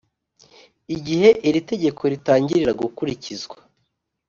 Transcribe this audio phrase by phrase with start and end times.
[0.95, 3.57] igihe iri tegeko ritangirira gukurikizwa